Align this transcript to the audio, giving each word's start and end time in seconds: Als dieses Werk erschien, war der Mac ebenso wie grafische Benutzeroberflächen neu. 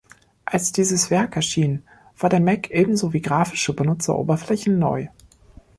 Als 0.45 0.71
dieses 0.71 1.11
Werk 1.11 1.35
erschien, 1.35 1.83
war 2.17 2.27
der 2.31 2.39
Mac 2.39 2.71
ebenso 2.71 3.13
wie 3.13 3.21
grafische 3.21 3.75
Benutzeroberflächen 3.75 4.79
neu. 4.79 5.09